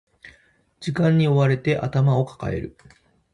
[0.79, 2.75] 時間に追われて頭を抱える